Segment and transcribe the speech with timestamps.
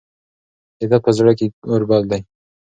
[0.79, 2.21] د ده په زړه کې اور بل دی.